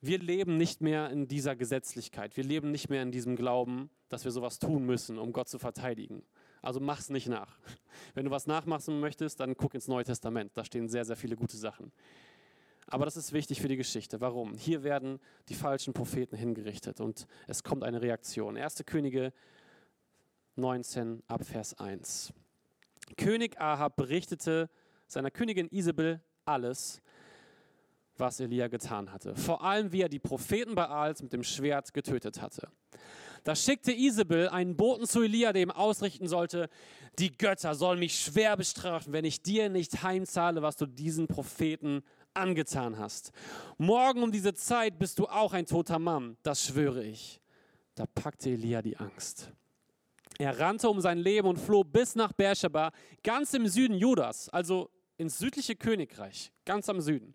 [0.00, 2.36] Wir leben nicht mehr in dieser Gesetzlichkeit.
[2.36, 5.58] Wir leben nicht mehr in diesem Glauben, dass wir sowas tun müssen, um Gott zu
[5.58, 6.22] verteidigen.
[6.62, 7.58] Also mach's nicht nach.
[8.14, 10.52] Wenn du was nachmachen möchtest, dann guck ins Neue Testament.
[10.54, 11.92] Da stehen sehr, sehr viele gute Sachen.
[12.86, 14.20] Aber das ist wichtig für die Geschichte.
[14.20, 14.54] Warum?
[14.54, 18.56] Hier werden die falschen Propheten hingerichtet und es kommt eine Reaktion.
[18.56, 18.84] 1.
[18.86, 19.32] Könige
[20.56, 22.32] 19 ab Vers 1.
[23.16, 24.70] König Ahab berichtete
[25.06, 27.00] seiner Königin Isabel alles,
[28.16, 29.36] was Elia getan hatte.
[29.36, 32.68] Vor allem, wie er die Propheten Baals mit dem Schwert getötet hatte.
[33.44, 36.68] Da schickte Isabel einen Boten zu Elia, der ihm ausrichten sollte,
[37.18, 42.02] die Götter sollen mich schwer bestrafen, wenn ich dir nicht heimzahle, was du diesen Propheten
[42.34, 43.32] angetan hast.
[43.76, 47.40] Morgen um diese Zeit bist du auch ein toter Mann, das schwöre ich.
[47.94, 49.50] Da packte Elia die Angst.
[50.38, 52.92] Er rannte um sein Leben und floh bis nach Beersheba,
[53.24, 57.34] ganz im Süden Judas, also ins südliche Königreich, ganz am Süden.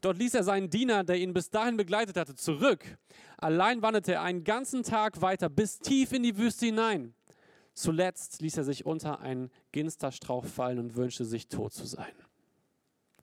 [0.00, 2.84] Dort ließ er seinen Diener, der ihn bis dahin begleitet hatte, zurück.
[3.38, 7.14] Allein wanderte er einen ganzen Tag weiter bis tief in die Wüste hinein.
[7.72, 12.12] Zuletzt ließ er sich unter einen Ginsterstrauch fallen und wünschte sich tot zu sein.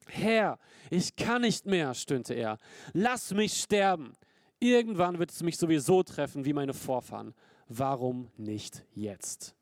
[0.08, 2.60] Herr, ich kann nicht mehr, stöhnte er.
[2.94, 4.14] Lass mich sterben.
[4.60, 7.34] Irgendwann wird es mich sowieso treffen wie meine Vorfahren.
[7.68, 9.56] Warum nicht jetzt?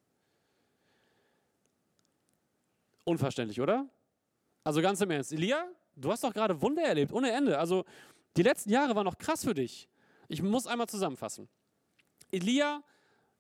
[3.03, 3.87] Unverständlich, oder?
[4.63, 7.57] Also ganz im Ernst, Elia, du hast doch gerade Wunder erlebt, ohne Ende.
[7.57, 7.83] Also
[8.37, 9.89] die letzten Jahre waren noch krass für dich.
[10.27, 11.49] Ich muss einmal zusammenfassen.
[12.31, 12.83] Elia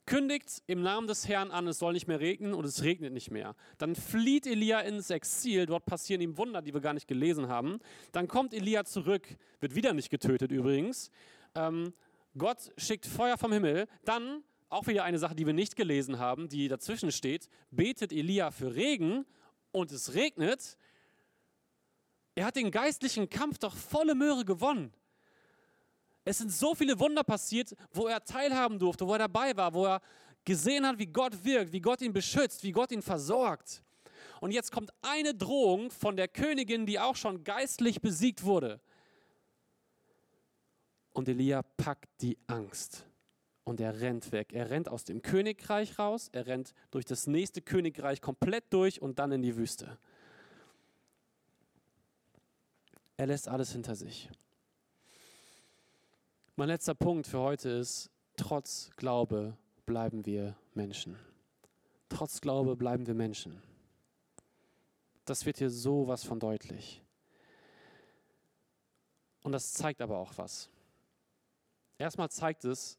[0.05, 3.31] kündigt im Namen des Herrn an, es soll nicht mehr regnen und es regnet nicht
[3.31, 3.55] mehr.
[3.77, 7.79] Dann flieht Elia ins Exil, dort passieren ihm Wunder, die wir gar nicht gelesen haben.
[8.11, 9.27] Dann kommt Elia zurück,
[9.59, 11.11] wird wieder nicht getötet übrigens.
[11.55, 11.93] Ähm,
[12.37, 13.87] Gott schickt Feuer vom Himmel.
[14.03, 18.51] Dann, auch wieder eine Sache, die wir nicht gelesen haben, die dazwischen steht, betet Elia
[18.51, 19.25] für Regen
[19.71, 20.77] und es regnet.
[22.35, 24.93] Er hat den geistlichen Kampf doch volle Möhre gewonnen.
[26.23, 29.85] Es sind so viele Wunder passiert, wo er teilhaben durfte, wo er dabei war, wo
[29.85, 30.01] er
[30.45, 33.83] gesehen hat, wie Gott wirkt, wie Gott ihn beschützt, wie Gott ihn versorgt.
[34.39, 38.79] Und jetzt kommt eine Drohung von der Königin, die auch schon geistlich besiegt wurde.
[41.13, 43.05] Und Elia packt die Angst
[43.63, 44.53] und er rennt weg.
[44.53, 49.19] Er rennt aus dem Königreich raus, er rennt durch das nächste Königreich komplett durch und
[49.19, 49.97] dann in die Wüste.
[53.21, 54.31] Er lässt alles hinter sich.
[56.55, 59.55] Mein letzter Punkt für heute ist, trotz Glaube
[59.85, 61.19] bleiben wir Menschen.
[62.09, 63.61] Trotz Glaube bleiben wir Menschen.
[65.25, 67.03] Das wird hier so was von deutlich.
[69.43, 70.71] Und das zeigt aber auch was.
[71.99, 72.97] Erstmal zeigt es,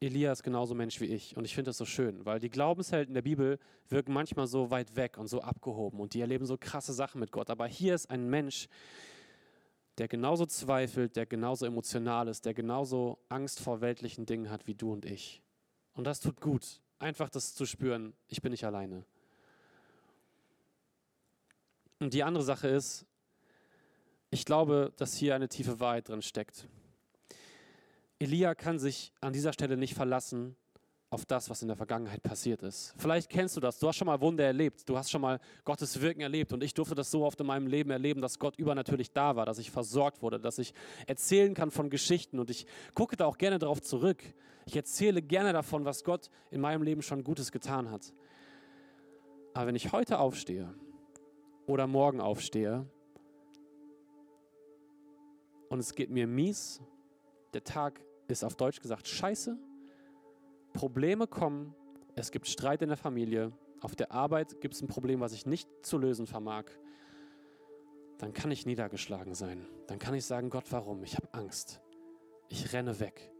[0.00, 1.36] Elia ist genauso Mensch wie ich.
[1.36, 3.58] Und ich finde das so schön, weil die Glaubenshelden der Bibel
[3.88, 7.32] wirken manchmal so weit weg und so abgehoben und die erleben so krasse Sachen mit
[7.32, 7.50] Gott.
[7.50, 8.68] Aber hier ist ein Mensch,
[9.98, 14.74] der genauso zweifelt, der genauso emotional ist, der genauso Angst vor weltlichen Dingen hat wie
[14.74, 15.42] du und ich.
[15.94, 19.04] Und das tut gut, einfach das zu spüren, ich bin nicht alleine.
[21.98, 23.04] Und die andere Sache ist,
[24.30, 26.68] ich glaube, dass hier eine tiefe Wahrheit drin steckt.
[28.18, 30.56] Elia kann sich an dieser Stelle nicht verlassen
[31.10, 32.94] auf das, was in der Vergangenheit passiert ist.
[32.98, 33.78] Vielleicht kennst du das.
[33.78, 34.86] Du hast schon mal Wunder erlebt.
[34.86, 36.52] Du hast schon mal Gottes Wirken erlebt.
[36.52, 39.46] Und ich durfte das so oft in meinem Leben erleben, dass Gott übernatürlich da war,
[39.46, 40.74] dass ich versorgt wurde, dass ich
[41.06, 42.38] erzählen kann von Geschichten.
[42.38, 44.22] Und ich gucke da auch gerne darauf zurück.
[44.66, 48.12] Ich erzähle gerne davon, was Gott in meinem Leben schon Gutes getan hat.
[49.54, 50.74] Aber wenn ich heute aufstehe
[51.66, 52.84] oder morgen aufstehe
[55.70, 56.82] und es geht mir mies,
[57.54, 59.58] der Tag ist auf Deutsch gesagt scheiße,
[60.72, 61.74] Probleme kommen,
[62.14, 65.46] es gibt Streit in der Familie, auf der Arbeit gibt es ein Problem, was ich
[65.46, 66.64] nicht zu lösen vermag,
[68.18, 69.66] dann kann ich niedergeschlagen sein.
[69.86, 71.04] Dann kann ich sagen, Gott, warum?
[71.04, 71.80] Ich habe Angst.
[72.48, 73.32] Ich renne weg.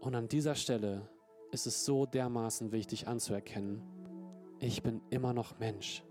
[0.00, 1.08] Und an dieser Stelle
[1.50, 3.82] ist es so dermaßen wichtig anzuerkennen,
[4.60, 6.02] ich bin immer noch Mensch.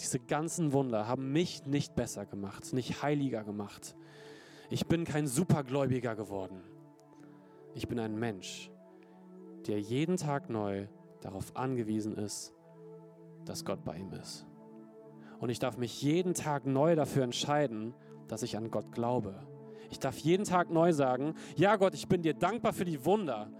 [0.00, 3.94] Diese ganzen Wunder haben mich nicht besser gemacht, nicht heiliger gemacht.
[4.72, 6.62] Ich bin kein Supergläubiger geworden.
[7.74, 8.70] Ich bin ein Mensch,
[9.66, 10.86] der jeden Tag neu
[11.20, 12.54] darauf angewiesen ist,
[13.44, 14.46] dass Gott bei ihm ist.
[15.40, 17.92] Und ich darf mich jeden Tag neu dafür entscheiden,
[18.28, 19.46] dass ich an Gott glaube.
[19.90, 23.52] Ich darf jeden Tag neu sagen, ja Gott, ich bin dir dankbar für die Wunder.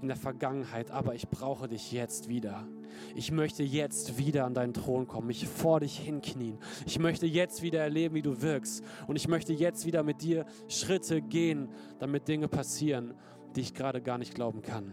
[0.00, 2.66] In der Vergangenheit, aber ich brauche dich jetzt wieder.
[3.14, 6.58] Ich möchte jetzt wieder an deinen Thron kommen, mich vor dich hinknien.
[6.86, 8.84] Ich möchte jetzt wieder erleben, wie du wirkst.
[9.06, 13.14] Und ich möchte jetzt wieder mit dir Schritte gehen, damit Dinge passieren,
[13.54, 14.92] die ich gerade gar nicht glauben kann.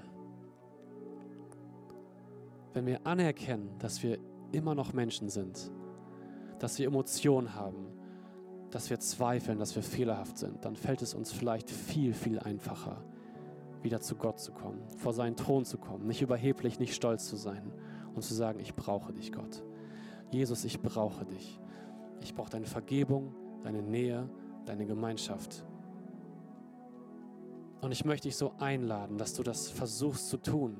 [2.74, 4.18] Wenn wir anerkennen, dass wir
[4.52, 5.72] immer noch Menschen sind,
[6.60, 7.88] dass wir Emotionen haben,
[8.72, 13.04] dass wir zweifeln, dass wir fehlerhaft sind, dann fällt es uns vielleicht viel, viel einfacher,
[13.84, 17.36] wieder zu Gott zu kommen, vor seinen Thron zu kommen, nicht überheblich, nicht stolz zu
[17.36, 17.72] sein
[18.16, 19.64] und zu sagen, ich brauche dich, Gott.
[20.32, 21.60] Jesus, ich brauche dich.
[22.22, 24.30] Ich brauche deine Vergebung, deine Nähe,
[24.66, 25.66] deine Gemeinschaft.
[27.82, 30.78] Und ich möchte dich so einladen, dass du das versuchst zu tun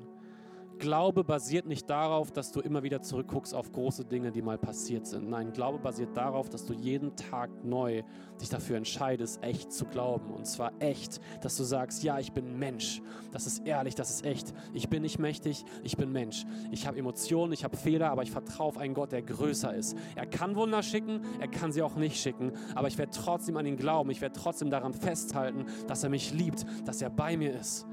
[0.78, 5.06] Glaube basiert nicht darauf, dass du immer wieder zurückguckst auf große Dinge, die mal passiert
[5.06, 5.28] sind.
[5.28, 8.02] Nein, Glaube basiert darauf, dass du jeden Tag neu
[8.40, 10.32] dich dafür entscheidest, echt zu glauben.
[10.32, 13.00] Und zwar echt, dass du sagst, ja, ich bin Mensch.
[13.30, 14.52] Das ist ehrlich, das ist echt.
[14.72, 16.44] Ich bin nicht mächtig, ich bin Mensch.
[16.70, 19.96] Ich habe Emotionen, ich habe Fehler, aber ich vertraue auf einen Gott, der größer ist.
[20.16, 22.52] Er kann Wunder schicken, er kann sie auch nicht schicken.
[22.74, 24.10] Aber ich werde trotzdem an ihn glauben.
[24.10, 27.86] Ich werde trotzdem daran festhalten, dass er mich liebt, dass er bei mir ist.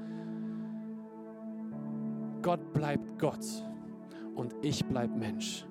[2.42, 3.44] Gott bleibt Gott
[4.34, 5.64] und ich bleib Mensch.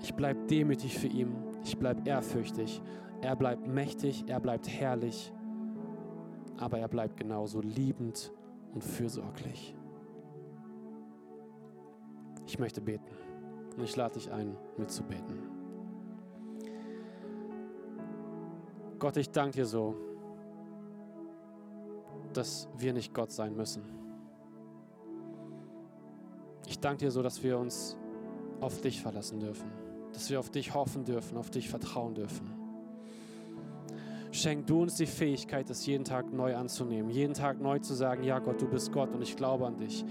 [0.00, 2.80] Ich bleib demütig für ihn, ich bleib ehrfürchtig.
[3.20, 5.32] Er bleibt mächtig, er bleibt herrlich,
[6.58, 8.32] aber er bleibt genauso liebend
[8.72, 9.76] und fürsorglich.
[12.46, 13.14] Ich möchte beten
[13.76, 15.50] und ich lade dich ein, mitzubeten.
[18.98, 19.96] Gott, ich danke dir so,
[22.32, 24.01] dass wir nicht Gott sein müssen
[26.72, 27.98] ich danke dir so, dass wir uns
[28.60, 29.70] auf dich verlassen dürfen,
[30.14, 32.50] dass wir auf dich hoffen dürfen, auf dich vertrauen dürfen.
[34.30, 38.24] Schenk du uns die Fähigkeit, das jeden Tag neu anzunehmen, jeden Tag neu zu sagen,
[38.24, 40.02] ja Gott, du bist Gott und ich glaube an dich.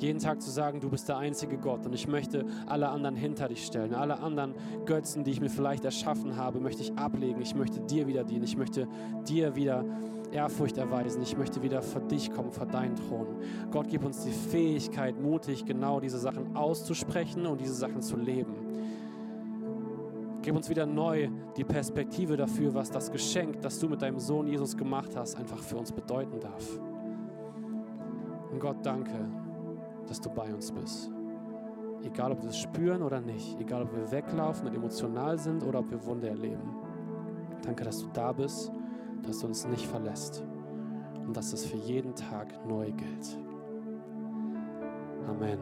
[0.00, 3.46] Jeden Tag zu sagen, du bist der einzige Gott und ich möchte alle anderen hinter
[3.46, 3.94] dich stellen.
[3.94, 4.54] Alle anderen
[4.86, 7.40] Götzen, die ich mir vielleicht erschaffen habe, möchte ich ablegen.
[7.40, 8.42] Ich möchte dir wieder dienen.
[8.42, 8.88] Ich möchte
[9.28, 9.84] dir wieder
[10.32, 11.22] Ehrfurcht erweisen.
[11.22, 13.26] Ich möchte wieder vor dich kommen, vor deinen Thron.
[13.70, 18.54] Gott, gib uns die Fähigkeit, mutig genau diese Sachen auszusprechen und diese Sachen zu leben.
[20.42, 24.46] Gib uns wieder neu die Perspektive dafür, was das Geschenk, das du mit deinem Sohn
[24.46, 26.78] Jesus gemacht hast, einfach für uns bedeuten darf.
[28.50, 29.28] Und Gott, danke,
[30.06, 31.10] dass du bei uns bist.
[32.02, 35.80] Egal, ob wir es spüren oder nicht, egal, ob wir weglaufen und emotional sind oder
[35.80, 36.76] ob wir Wunder erleben.
[37.62, 38.72] Danke, dass du da bist
[39.22, 40.42] dass du uns nicht verlässt
[41.26, 43.38] und dass es für jeden Tag neu gilt.
[45.28, 45.58] Amen.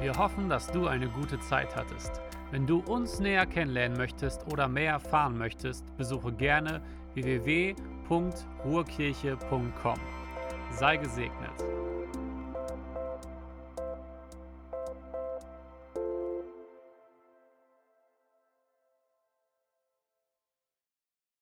[0.00, 2.22] Wir hoffen, dass du eine gute Zeit hattest.
[2.50, 6.80] Wenn du uns näher kennenlernen möchtest oder mehr erfahren möchtest, besuche gerne
[7.14, 9.98] www.ruhrkirche.com.
[10.70, 11.79] Sei gesegnet.